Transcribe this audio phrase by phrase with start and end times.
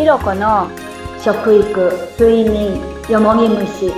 [0.00, 0.66] ひろこの
[1.22, 3.92] 食育睡眠よもぎ虫。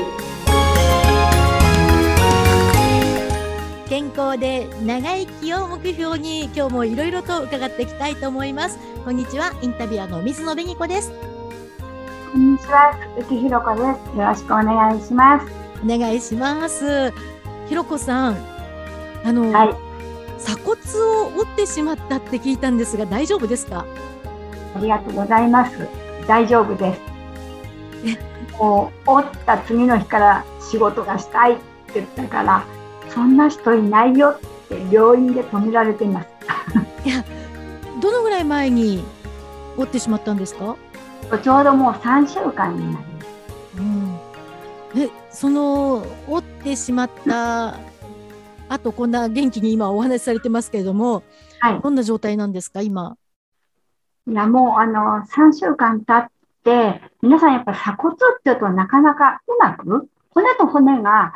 [3.89, 8.81] 健康で長生きを目標に今日もいろいろと伺っていきたいと思います。
[9.05, 11.13] こんにちはインタビュアーの水野紅子です。
[12.33, 13.83] こんにちは鈴木ひろこで
[14.13, 14.19] す。
[14.19, 15.47] よろしくお願いします。
[15.85, 17.13] お願いします。
[17.69, 18.37] ひろこさん
[19.25, 19.75] あの、はい、
[20.41, 20.81] 鎖骨
[21.21, 23.87] を折ってしまったって聞いたんですが大丈夫ですか？
[24.75, 25.89] ありがとうございます。
[26.27, 27.01] 大丈夫です。
[28.59, 31.63] もう折った次の日から仕事がしたいって
[31.95, 32.65] 言ったから
[33.09, 36.29] そんな人いないよって病院で止められています。
[37.05, 37.25] いや
[38.01, 39.03] どのぐらい前に
[39.77, 40.77] 折ってしまったんですか？
[41.43, 43.27] ちょうどもう3週間になります、
[43.79, 47.79] うん、えその折ってしまった
[48.69, 51.23] あとこんな元気に今お話しされてますけれども、
[51.59, 53.17] はい、どんな状態なんですか今？
[54.29, 56.31] いやもうあの3週間経っ
[56.65, 61.33] て皆さんやっぱ鎖骨っていうとなかなかうまく骨と骨が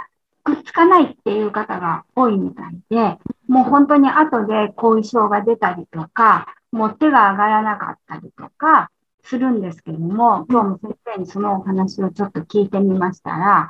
[0.47, 8.91] くっつかないっていう方が多いみたいで、もう本当に後で後遺症が出たりとか、もう手が上がらなかったりとか
[9.25, 13.69] するんですけれども、今日も先生にそのお話をちょっと聞いてみましたら、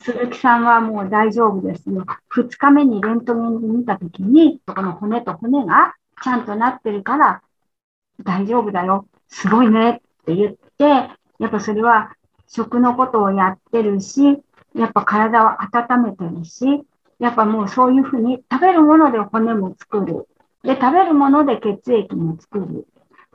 [0.00, 2.04] 鈴木さんはもう大丈夫ですよ。
[2.34, 7.42] 2日目にレントゲンで見たときに、この骨と骨がちゃんとなってるから
[8.24, 9.06] 大丈夫だよ。
[9.28, 12.12] すごいねって言って、やっぱそれは
[12.46, 14.42] 食のことをやってるし、
[14.74, 16.82] やっぱ体を温めてるし、
[17.18, 20.28] やっぱもうそういうふうに食べるもので骨も作る。
[20.62, 22.86] で、食べるもので血液も作る。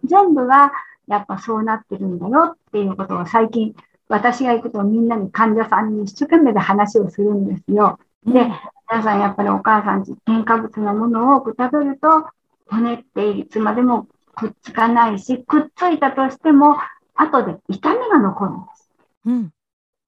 [0.04, 0.72] 全部が
[1.08, 3.76] やっぱそうなってるんだよっていうことを最近
[4.08, 8.00] 私が行くとみんなに患者さんに一生懸命で話をするんですよ。
[8.26, 8.52] で、
[8.90, 12.28] 皆さんやっぱりお母さん添加物のものを多く食べると
[12.70, 14.08] 骨っていつまでも
[14.42, 16.76] くっつかないし、くっついたとしても
[17.16, 18.90] 後で痛みが残るんです。
[19.26, 19.54] うん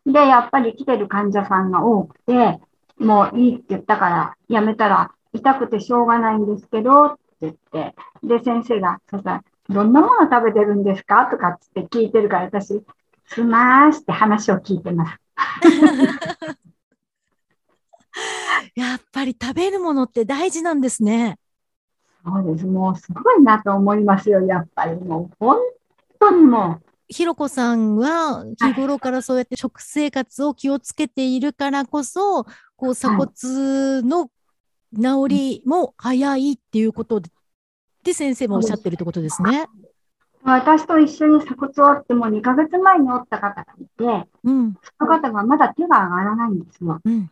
[0.05, 2.59] で、やっぱり来てる患者さんが多くて、
[2.97, 11.27] もういいって言ったからやめたら痛くてしょうがないんですけどって言って、で、先生が、そしたら、どんなもの食べてるんですか？
[11.27, 12.83] とかって聞いてるから、私、
[13.27, 15.17] すまーすって話を聞いてます。
[18.75, 21.37] やっぱり食べるものって大事なんですね。
[22.25, 22.65] そうです。
[22.65, 24.41] もうすごいなと思いますよ。
[24.41, 25.57] やっぱりもう本
[26.19, 32.45] 当にもうひろこさんは日頃からそうやって食生活を気をつけているからこそ、
[32.75, 34.29] こう鎖骨の
[34.95, 37.29] 治りも早いっていうことで、
[38.03, 39.67] で先生もおっしゃってるってことですね。
[40.43, 46.99] 私と一緒に鎖骨を折っても2ヶ月前に折った方がいて、うん、その方がまだ手が上がらないんですよ。
[47.03, 47.29] うん、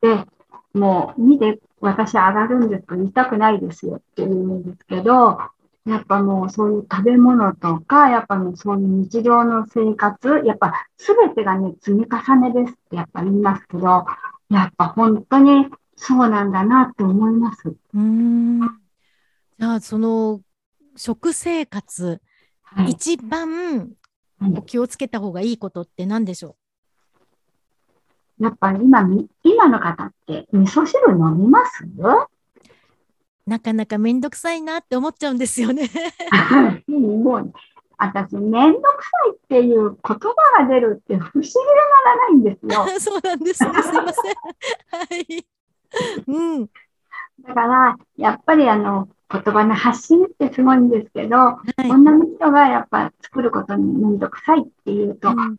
[0.00, 0.24] で、
[0.72, 5.38] もう見て、私上がるんですけど、痛くないですよって言うんですけど、
[5.84, 14.06] やっぱもうそういう食べ物とか、やっぱもうそういう日常の生活、やっぱすべてがね、積み重ねですってやっぱ言いますけど、
[14.48, 15.66] やっぱ本当に
[15.96, 17.74] そうなんだなって思います。
[17.94, 18.60] うん。
[18.60, 20.40] じゃあ、その
[20.96, 22.20] 食生活、
[22.62, 23.90] はい、一番
[24.66, 26.56] 気をつけた方がいいことって何でしょう、
[28.42, 29.08] やっぱり今、
[29.44, 31.86] 今の方って味噌汁飲みます？
[33.46, 35.88] なかなかめんどくさいなって思っちゃうんですよね。
[36.88, 37.52] もう
[37.98, 40.18] 私、めんどくさいっていう言葉
[40.58, 41.54] が出るって不思議で
[42.04, 42.84] ならないんですよ。
[42.98, 43.70] そうなんですね。
[43.80, 44.34] すいません。
[44.90, 45.46] はい。
[46.26, 46.66] うん。
[47.46, 55.56] だから、やっぱりあの、言葉の発信ってすごいんですけど、はい、女の人がやっぱ作ることにめんどくさいっていうと、うん、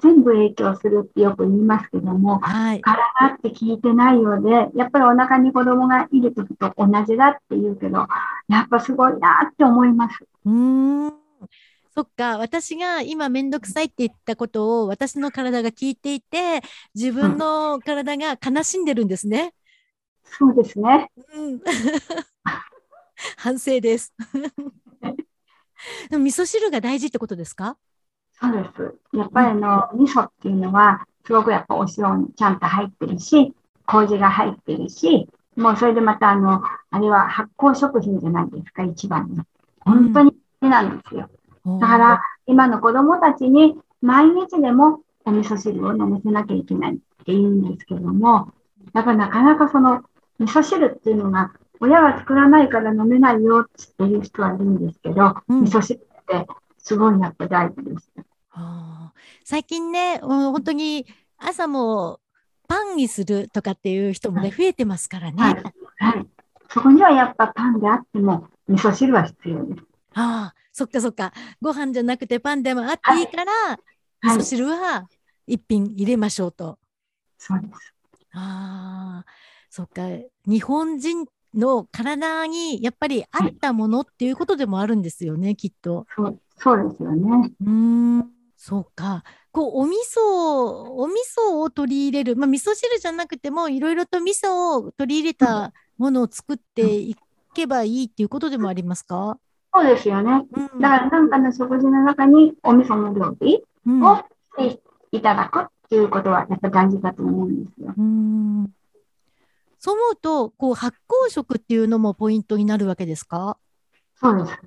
[0.00, 8.06] 全部影響するってよく言いますけども、はい、体って聞いてないようで、やっぱりお腹に子供がいる時と同じだって言うけど、
[8.48, 10.24] やっぱすごいなって思います。
[10.46, 11.12] うん
[11.92, 16.62] そっか、私が今めんどくさいって言ったことを私の体が聞いていて、
[16.94, 19.52] 自分の体が悲しんでるんですね。
[20.40, 21.10] うん、そうですね。
[21.34, 21.60] うん
[23.36, 24.14] 反省です。
[26.10, 27.76] でも味噌汁が大事ってことですか？
[28.40, 28.94] そうです。
[29.16, 33.54] やっぱりあの、味噌っていうのは、すごくやっぱお塩にちゃんと入ってるし、
[33.86, 39.44] 麹が入ってるし、もうそれでまたあの、あれは発酵食品じゃないですか、一番の。
[39.80, 41.28] 本当に好きなんですよ。
[41.66, 48.52] うん、だから、今の子供たちに毎日でもお味噌汁を飲ませなきゃいけないって言うんですけども、
[48.94, 50.02] やっぱなかなかその
[50.38, 56.46] 味噌汁っていうのが親が作らないから飲めないよっていう人はいるんですけど、うん、味噌汁って
[56.78, 58.10] すごいやっぱ大事です。
[59.44, 61.06] 最近ね、本当に
[61.38, 62.20] 朝も
[62.68, 65.54] パンにするとかっていう人もね、はい、増えてますからね、はい、
[65.96, 66.26] はい。
[66.68, 69.82] そこにはやっぱパンであっても味噌汁は必要です。
[70.14, 71.32] ああ、そっかそっか。
[71.60, 73.78] ご飯じゃなくてパンでもあっていいから、はい
[74.22, 75.08] 味噌汁は
[75.46, 76.78] 一品入れましょうと。
[77.38, 77.94] そうです。
[78.32, 79.26] ああ、
[79.70, 80.02] そっか。
[80.46, 86.06] 日本人の体にやっぱり合ったものっていうことでもあるんですよね、きっと。
[86.16, 87.52] そうそうですよね。
[87.60, 87.70] うー
[88.18, 89.24] ん、そうか。
[89.52, 92.36] こう、お味噌、お味噌を取り入れる。
[92.36, 97.16] まあ、味噌汁じゃなくても、いろいろと味噌を取り入れたものを作ってい
[97.54, 99.38] けばいいっていうことでもありますか？
[99.74, 100.46] そうですよね。
[100.52, 104.22] うんだからなんかの食事の中にお味噌の料理うんをし
[104.56, 104.80] て
[105.12, 107.94] いただくっていうことはやっぱ大事だと思うんですよ。
[107.96, 108.70] うーん
[109.82, 113.56] そう思うと、こう、発酵食っていうのもポイントになるわけですか？
[114.14, 114.58] そうです。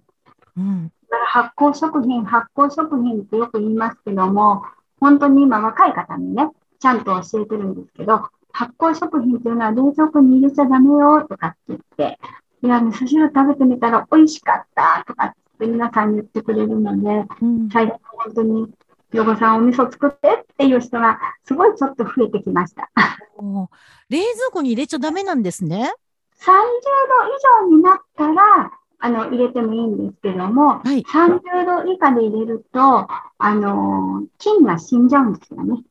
[0.58, 0.92] うん。
[1.10, 4.64] だから発酵食品、発酵食品ってよく言いますけども、
[5.00, 6.50] 本当に今若い方にね、
[6.80, 12.20] ちゃんと教えてるんですけど、発酵食品っていうのは冷蔵庫に入れちゃダメよとかって言って、
[12.64, 18.74] いや、味噌汁食べてみたら美味しかったとかって皆さん言ってくれるので、うん最近本当に、
[19.14, 22.90] ひろこさんお味噌作ってっていう人がすごいちょっと増えてきました。
[24.10, 25.94] 冷蔵庫に入れちゃダメなんですね。
[26.40, 26.50] 30度
[27.68, 31.04] 以上になったら、あの、入れてもいいんですけども、はい。
[31.04, 33.08] 30度以下で入れると、
[33.38, 35.84] あの、菌が死んじゃうんですよね。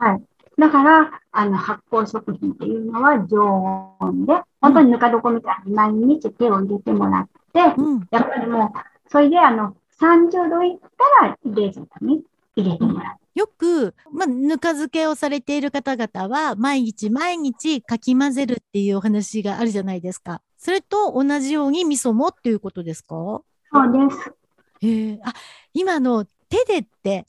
[0.00, 0.22] はい。
[0.58, 8.08] だから、あの、発酵食品っていうのは常温で、本当にぬか床みたいに毎日手を入れてもらって、うん。
[8.10, 8.78] やっぱりもう、
[9.08, 10.78] それであの、30度いっ
[11.20, 12.22] たら冷蔵庫に
[12.56, 13.38] 入れてもらう。
[13.38, 20.42] よく、まあ、ぬか漬けをされている方々は、毎日毎日かき混ぜるっていうお話があるじゃないですか。
[20.56, 23.14] それと同じように味噌もっていうことですか？
[23.14, 23.42] そ
[23.80, 24.32] うです。
[24.80, 25.20] へえ。
[25.24, 25.32] あ、
[25.72, 27.26] 今の手でって、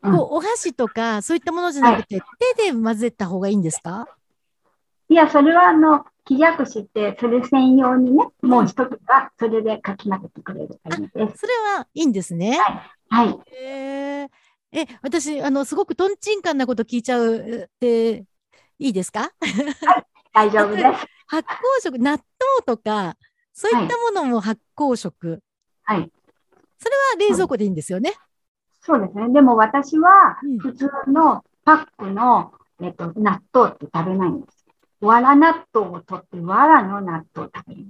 [0.00, 2.20] こうんう、お箸とか、そういったものじゃなくて、
[2.56, 4.08] 手で混ぜた方がいいんですか？
[5.08, 11.38] いや、それはあの、木弱しって、それ専用にね、もう一つはそれでかき混ぜてくれる感じです。
[11.38, 12.58] それはいいんですね。
[13.10, 13.38] はい。
[13.54, 14.30] へえ。
[14.74, 18.24] え、私、あの、すごくトンチンカンなこと聞いちゃうって、
[18.78, 19.30] いいですか？
[20.32, 20.84] 大丈夫です。
[21.26, 22.22] 発酵食、納豆
[22.64, 23.16] とか、
[23.52, 25.40] そういったものも発酵食。
[25.82, 26.10] はい。
[26.78, 28.14] それは冷蔵庫でいいんですよね？
[28.80, 29.28] そうですね。
[29.32, 34.61] でも私はうん、普通のパックの、えっと、納豆って食べないんです。
[35.06, 37.86] わら納豆を取って、わらの納豆を食べる。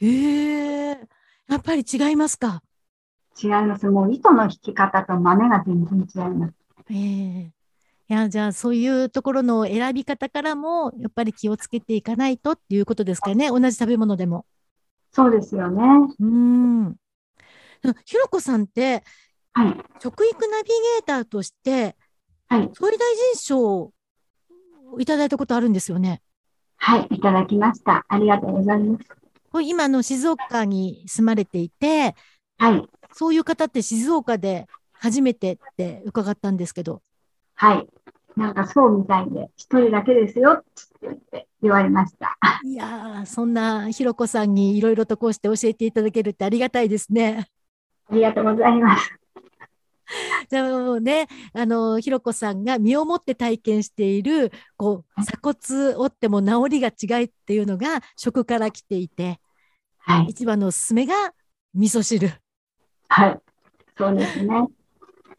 [0.00, 1.08] へえ。
[1.48, 2.62] やっぱり違いますか？
[3.42, 3.86] 違います。
[3.86, 6.54] もう糸の引き方と豆が全然違います。
[6.90, 7.52] ええ
[8.08, 13.48] いや、じゃあ、そういうところの選び方からも、やっぱり気をつけていかないとっていうことですかね？
[13.50, 14.46] 同じ食べ物でも。
[15.10, 15.82] そうですよね。
[16.20, 16.96] うーん。
[18.04, 19.02] ひろこさんって、
[19.52, 19.76] はい。
[20.00, 21.96] 食育ナビゲーターとして、
[22.48, 22.70] はい。
[22.74, 23.92] 総理大臣賞を
[25.00, 26.22] いただいたことあるんですよね。
[26.76, 27.06] はい。
[27.10, 28.04] いただきました。
[28.08, 29.04] ありがとうございます。
[29.62, 32.14] 今あの静岡に住まれていて、
[32.58, 32.88] はい。
[33.12, 37.02] そういう方って静岡で初めてって伺ったんですけど。
[37.54, 37.86] はい。
[38.36, 40.64] なんかそうみたいで、一人だけですよっ
[41.30, 42.36] て言われました。
[42.62, 47.48] いやー、そんなひろこさんにいろいろとこうして教えていただけるってありがたいですね。
[48.10, 49.10] ありがとうございます。
[50.48, 59.40] じゃあもうね、あの、ひろこさんが身をもって体験している、こう、鎖骨折っても治りが違いっていうのが食から来ていて、
[59.98, 60.26] はい。
[60.30, 61.14] 一番のおすすめが
[61.74, 62.30] 味噌汁。
[63.08, 63.40] はい。
[63.98, 64.46] そうですね。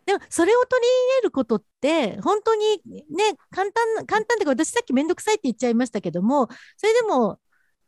[0.05, 3.03] でも、それを取り入れることって、本当にね、
[3.51, 6.47] 簡単、簡単っていうか、私さっきめんどくさいって言っちゃいましたけども、
[6.77, 7.39] それでも、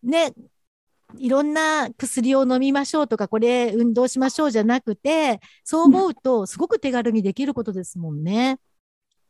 [0.03, 0.33] ね、
[1.17, 8.59] いろんな薬を飲みましょうとか、これ運動しましょうじゃなくて、そう思うと、すごく手軽にできることですもんね。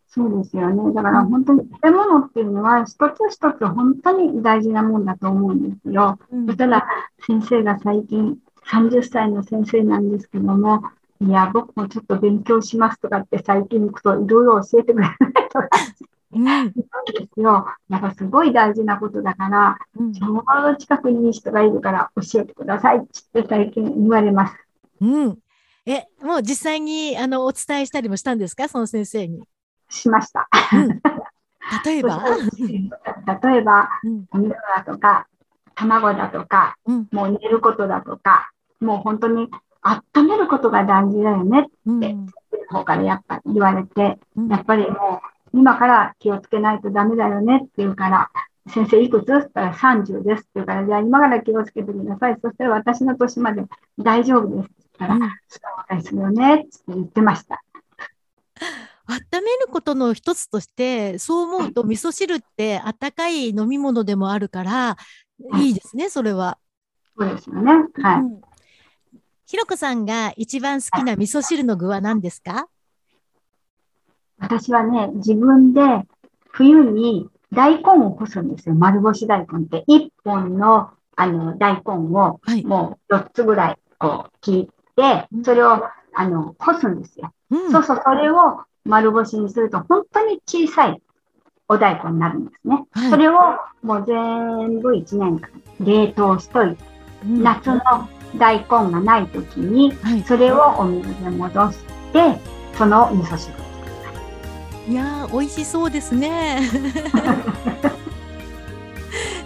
[0.07, 0.93] そうですよね。
[0.93, 6.17] だから本当に食べ物っていうのは一つ一つ本当に大事なもんだと思うんですよ。
[6.31, 6.88] うんそしたら
[7.27, 10.81] 先生が最近30歳の先生なんですけども、
[11.21, 15.17] いや、僕もちょっと勉強しますとかって最近行くといろいろ教えてくれない
[15.50, 15.69] とか
[16.31, 16.81] うん、言うんで
[17.33, 17.65] すよ。
[17.89, 23.01] やっぱすごい大事なことだから、うんちょうど近くに人がいるから教えてくださいっ
[23.33, 24.55] て最近言われます。
[25.01, 25.38] うん。
[25.86, 28.67] え、もう実際に、あの、お伝えしたりもしたんですか？
[28.67, 29.43] その先生に。
[29.89, 30.48] しました。
[30.74, 31.01] うん。
[31.83, 32.21] 例えば？
[33.41, 34.25] 例えば、うん。
[34.31, 35.27] お味噌だとか、
[35.74, 37.07] 卵だとか、うん。
[37.12, 39.50] もう寝ることだとか、もう本当に
[39.81, 41.98] 温めることが大事だよねうん。
[41.98, 42.15] って
[42.69, 48.29] 方からやっぱ言われて、うんやっぱりもう今から気をつけないとダメだよねって言うから、
[48.72, 49.24] 先生いくつ？
[49.24, 52.38] って言ったら30ですって言うから、じゃあ今から気をつけてください。
[52.41, 53.63] そしたら私の年まで
[53.98, 55.60] 大丈夫ですって言ったら、うんそ
[55.91, 57.63] うですよねって言ってました。
[59.08, 64.98] 温めることの一つとして、そう思うと味噌汁ってあったかい飲み物でもあるから、は
[65.56, 66.60] いいいですね、それは。
[67.18, 67.72] そうですよね。
[68.01, 68.20] はい。
[68.20, 68.41] うん
[69.51, 72.68] ひろこさんが一番好きな味噌汁の具は何ですか？
[74.39, 75.81] 私はね、自分で
[76.51, 78.75] 冬に大根を干すんですよ。
[78.75, 79.84] 丸干し大根って。
[79.88, 82.63] 一本のあの大根をはい。
[82.63, 87.34] もう4つぐらいこう切って、それをあの干すんですよ。
[87.51, 91.01] うんそうそう、それを丸干しにすると本当に小さい
[91.67, 92.86] お大根になるんですね。
[92.91, 93.34] はいそれを
[93.84, 96.84] もう全部1年間冷凍しといて、
[97.25, 97.81] うん夏の
[98.38, 100.24] 大根がない時に、はい。
[100.24, 101.79] それをお水で戻し
[102.13, 102.39] て、
[102.77, 103.69] その味噌汁。
[104.89, 106.62] いやー、美味しそうですね。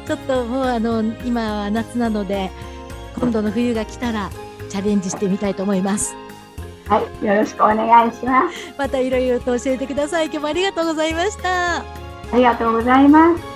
[0.08, 2.50] ちょっともうあの今は夏なので
[3.18, 4.30] 今度の冬が来たら
[4.70, 6.16] チャレンジしてみたいと思います。
[6.88, 8.74] はい、よろしくお願いします。
[8.78, 10.28] またいろいろと教えてください。
[10.28, 11.78] 今日もありがとうございました。
[11.80, 11.84] あ
[12.34, 13.53] りがとうございます。